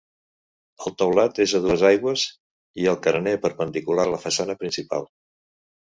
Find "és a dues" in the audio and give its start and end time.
1.45-1.85